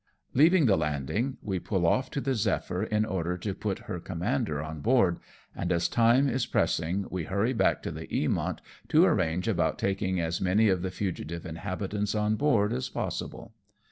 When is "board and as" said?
4.79-5.87